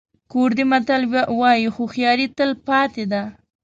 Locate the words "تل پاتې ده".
2.37-3.23